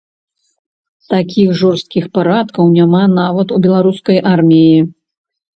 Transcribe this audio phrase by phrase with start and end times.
[1.13, 4.79] Такіх жорсткіх парадкаў няма нават у беларускай арміі!